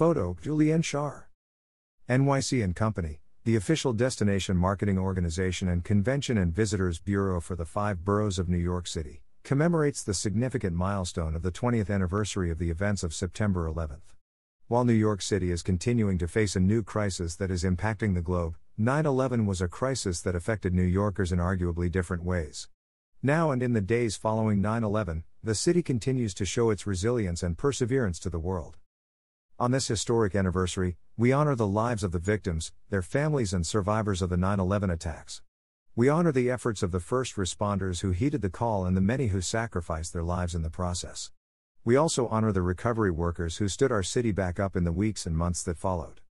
Photo 0.00 0.34
Julienne 0.40 0.80
Schaer. 0.80 1.24
NYC 2.08 2.64
and 2.64 2.74
Company, 2.74 3.20
the 3.44 3.54
official 3.54 3.92
destination 3.92 4.56
marketing 4.56 4.96
organization 4.96 5.68
and 5.68 5.84
convention 5.84 6.38
and 6.38 6.54
visitors 6.54 6.98
bureau 6.98 7.38
for 7.38 7.54
the 7.54 7.66
five 7.66 8.02
boroughs 8.02 8.38
of 8.38 8.48
New 8.48 8.56
York 8.56 8.86
City, 8.86 9.20
commemorates 9.44 10.02
the 10.02 10.14
significant 10.14 10.74
milestone 10.74 11.34
of 11.36 11.42
the 11.42 11.52
20th 11.52 11.90
anniversary 11.90 12.50
of 12.50 12.56
the 12.56 12.70
events 12.70 13.02
of 13.02 13.12
September 13.12 13.70
11th. 13.70 14.14
While 14.68 14.86
New 14.86 14.94
York 14.94 15.20
City 15.20 15.50
is 15.50 15.60
continuing 15.60 16.16
to 16.16 16.26
face 16.26 16.56
a 16.56 16.60
new 16.60 16.82
crisis 16.82 17.36
that 17.36 17.50
is 17.50 17.62
impacting 17.62 18.14
the 18.14 18.22
globe, 18.22 18.56
9 18.78 19.04
11 19.04 19.44
was 19.44 19.60
a 19.60 19.68
crisis 19.68 20.22
that 20.22 20.34
affected 20.34 20.72
New 20.72 20.82
Yorkers 20.82 21.30
in 21.30 21.38
arguably 21.38 21.92
different 21.92 22.24
ways. 22.24 22.70
Now 23.22 23.50
and 23.50 23.62
in 23.62 23.74
the 23.74 23.82
days 23.82 24.16
following 24.16 24.62
9 24.62 24.82
11, 24.82 25.24
the 25.44 25.54
city 25.54 25.82
continues 25.82 26.32
to 26.36 26.46
show 26.46 26.70
its 26.70 26.86
resilience 26.86 27.42
and 27.42 27.58
perseverance 27.58 28.18
to 28.20 28.30
the 28.30 28.38
world. 28.38 28.78
On 29.60 29.72
this 29.72 29.88
historic 29.88 30.34
anniversary, 30.34 30.96
we 31.18 31.32
honor 31.32 31.54
the 31.54 31.66
lives 31.66 32.02
of 32.02 32.12
the 32.12 32.18
victims, 32.18 32.72
their 32.88 33.02
families, 33.02 33.52
and 33.52 33.66
survivors 33.66 34.22
of 34.22 34.30
the 34.30 34.38
9 34.38 34.58
11 34.58 34.88
attacks. 34.88 35.42
We 35.94 36.08
honor 36.08 36.32
the 36.32 36.50
efforts 36.50 36.82
of 36.82 36.92
the 36.92 36.98
first 36.98 37.36
responders 37.36 38.00
who 38.00 38.12
heeded 38.12 38.40
the 38.40 38.48
call 38.48 38.86
and 38.86 38.96
the 38.96 39.02
many 39.02 39.26
who 39.26 39.42
sacrificed 39.42 40.14
their 40.14 40.22
lives 40.22 40.54
in 40.54 40.62
the 40.62 40.70
process. 40.70 41.30
We 41.84 41.94
also 41.94 42.26
honor 42.28 42.52
the 42.52 42.62
recovery 42.62 43.10
workers 43.10 43.58
who 43.58 43.68
stood 43.68 43.92
our 43.92 44.02
city 44.02 44.32
back 44.32 44.58
up 44.58 44.76
in 44.76 44.84
the 44.84 44.92
weeks 44.92 45.26
and 45.26 45.36
months 45.36 45.62
that 45.64 45.76
followed. 45.76 46.22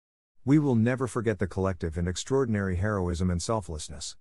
We 0.47 0.59
will 0.59 0.75
never 0.75 1.07
forget 1.07 1.39
the 1.39 1.47
collective 1.47 1.99
and 1.99 2.09
extraordinary 2.09 2.77
heroism 2.77 3.29
and 3.31 3.43
selflessness. 3.43 4.17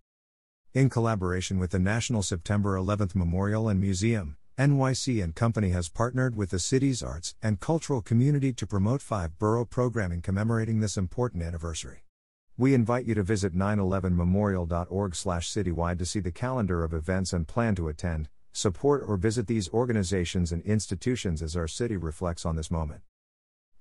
In 0.73 0.89
collaboration 0.89 1.59
with 1.59 1.71
the 1.71 1.79
National 1.79 2.23
September 2.23 2.75
11th 2.75 3.15
Memorial 3.15 3.69
and 3.69 3.79
Museum, 3.79 4.35
NYC 4.57 5.23
and 5.23 5.35
Company 5.35 5.69
has 5.69 5.87
partnered 5.87 6.35
with 6.35 6.49
the 6.49 6.57
city's 6.57 7.03
arts 7.03 7.35
and 7.43 7.59
cultural 7.59 8.01
community 8.01 8.51
to 8.53 8.65
promote 8.65 9.03
five 9.03 9.37
borough 9.37 9.65
programming 9.65 10.19
commemorating 10.19 10.79
this 10.79 10.97
important 10.97 11.43
anniversary. 11.43 12.05
We 12.57 12.73
invite 12.73 13.05
you 13.05 13.13
to 13.13 13.21
visit 13.21 13.53
911memorial.org/citywide 13.53 15.99
to 15.99 16.05
see 16.07 16.19
the 16.19 16.31
calendar 16.31 16.83
of 16.83 16.91
events 16.91 17.33
and 17.33 17.47
plan 17.47 17.75
to 17.75 17.87
attend, 17.87 18.29
support 18.51 19.03
or 19.05 19.15
visit 19.15 19.45
these 19.45 19.69
organizations 19.69 20.51
and 20.51 20.63
institutions 20.63 21.43
as 21.43 21.55
our 21.55 21.67
city 21.67 21.95
reflects 21.95 22.43
on 22.43 22.55
this 22.55 22.71
moment. 22.71 23.01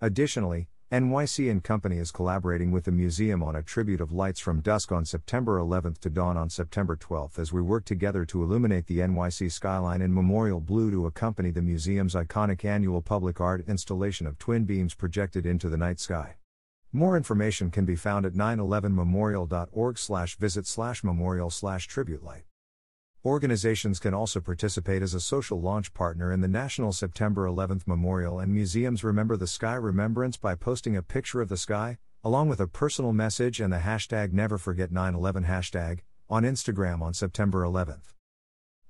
Additionally, 0.02 0.68
NYC 0.92 1.50
and 1.50 1.64
Company 1.64 1.98
is 1.98 2.12
collaborating 2.12 2.70
with 2.70 2.84
the 2.84 2.92
museum 2.92 3.42
on 3.42 3.56
a 3.56 3.62
tribute 3.62 4.00
of 4.00 4.12
lights 4.12 4.38
from 4.38 4.60
dusk 4.60 4.92
on 4.92 5.04
September 5.04 5.58
11th 5.58 5.98
to 5.98 6.08
dawn 6.08 6.36
on 6.36 6.48
September 6.48 6.94
12th 6.94 7.40
as 7.40 7.52
we 7.52 7.60
work 7.60 7.84
together 7.84 8.24
to 8.24 8.44
illuminate 8.44 8.86
the 8.86 9.00
NYC 9.00 9.50
skyline 9.50 10.00
in 10.00 10.14
memorial 10.14 10.60
blue 10.60 10.92
to 10.92 11.06
accompany 11.06 11.50
the 11.50 11.60
museum's 11.60 12.14
iconic 12.14 12.64
annual 12.64 13.02
public 13.02 13.40
art 13.40 13.64
installation 13.66 14.28
of 14.28 14.38
twin 14.38 14.64
beams 14.64 14.94
projected 14.94 15.44
into 15.44 15.68
the 15.68 15.76
night 15.76 15.98
sky. 15.98 16.36
More 16.92 17.16
information 17.16 17.72
can 17.72 17.84
be 17.84 17.96
found 17.96 18.24
at 18.24 18.34
911memorial.org/visit 18.34 20.66
Organizations 23.26 23.98
can 23.98 24.14
also 24.14 24.38
participate 24.38 25.02
as 25.02 25.12
a 25.12 25.20
social 25.20 25.60
launch 25.60 25.92
partner 25.92 26.30
in 26.30 26.42
the 26.42 26.46
National 26.46 26.92
September 26.92 27.48
11th 27.48 27.84
Memorial 27.84 28.38
and 28.38 28.54
Museums 28.54 29.02
Remember 29.02 29.36
the 29.36 29.48
Sky 29.48 29.74
Remembrance 29.74 30.36
by 30.36 30.54
posting 30.54 30.96
a 30.96 31.02
picture 31.02 31.40
of 31.40 31.48
the 31.48 31.56
sky, 31.56 31.98
along 32.22 32.48
with 32.48 32.60
a 32.60 32.68
personal 32.68 33.12
message 33.12 33.60
and 33.60 33.72
the 33.72 33.78
hashtag 33.78 34.32
NeverForget911 34.32 35.44
hashtag, 35.44 36.02
on 36.30 36.44
Instagram 36.44 37.02
on 37.02 37.12
September 37.12 37.62
11th. 37.62 38.14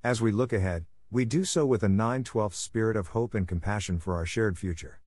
As 0.04 0.20
we 0.20 0.30
look 0.32 0.52
ahead, 0.52 0.84
we 1.10 1.24
do 1.24 1.46
so 1.46 1.64
with 1.64 1.82
a 1.82 1.88
9 1.88 2.22
12 2.22 2.54
spirit 2.54 2.98
of 2.98 3.08
hope 3.08 3.32
and 3.32 3.48
compassion 3.48 3.98
for 3.98 4.16
our 4.16 4.26
shared 4.26 4.58
future. 4.58 5.00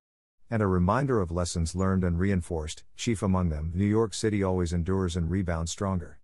And 0.50 0.60
a 0.60 0.66
reminder 0.66 1.20
of 1.20 1.30
lessons 1.30 1.76
learned 1.76 2.02
and 2.02 2.18
reinforced, 2.18 2.82
chief 2.96 3.22
among 3.22 3.50
them, 3.50 3.70
New 3.76 3.86
York 3.86 4.12
City 4.12 4.42
always 4.42 4.72
endures 4.72 5.14
and 5.14 5.30
rebounds 5.30 5.70
stronger. 5.70 6.18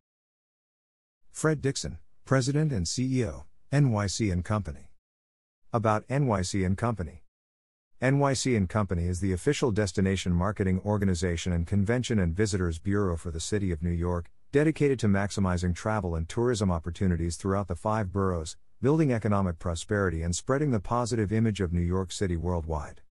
Fred 1.30 1.62
Dixon 1.62 1.98
President 2.26 2.72
and 2.72 2.86
CEO, 2.86 3.44
NYC 3.72 4.32
and 4.32 4.44
Company. 4.44 4.90
About 5.72 6.04
NYC 6.08 6.66
and 6.66 6.76
Company. 6.76 7.22
NYC 8.02 8.56
and 8.56 8.68
Company 8.68 9.06
is 9.06 9.20
the 9.20 9.32
official 9.32 9.70
destination 9.70 10.32
marketing 10.32 10.80
organization 10.84 11.52
and 11.52 11.68
convention 11.68 12.18
and 12.18 12.34
visitors 12.34 12.80
bureau 12.80 13.16
for 13.16 13.30
the 13.30 13.38
city 13.38 13.70
of 13.70 13.80
New 13.80 13.92
York, 13.92 14.28
dedicated 14.50 14.98
to 14.98 15.06
maximizing 15.06 15.72
travel 15.72 16.16
and 16.16 16.28
tourism 16.28 16.68
opportunities 16.68 17.36
throughout 17.36 17.68
the 17.68 17.76
five 17.76 18.12
boroughs, 18.12 18.56
building 18.82 19.12
economic 19.12 19.60
prosperity 19.60 20.22
and 20.22 20.34
spreading 20.34 20.72
the 20.72 20.80
positive 20.80 21.32
image 21.32 21.60
of 21.60 21.72
New 21.72 21.80
York 21.80 22.10
City 22.10 22.36
worldwide. 22.36 23.02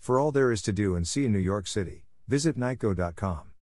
For 0.00 0.18
all 0.18 0.32
there 0.32 0.50
is 0.50 0.60
to 0.62 0.72
do 0.72 0.96
and 0.96 1.06
see 1.06 1.24
in 1.24 1.32
New 1.32 1.38
York 1.38 1.68
City, 1.68 2.02
visit 2.26 2.58
nycgo.com. 2.58 3.52